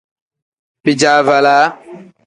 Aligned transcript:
Bijaavalaa. 0.83 1.65